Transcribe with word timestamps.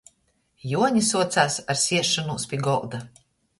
Juoni 0.69 1.03
suocās 1.09 1.59
ar 1.75 1.81
siesšonūs 1.83 2.51
pi 2.55 2.63
golda. 2.69 3.07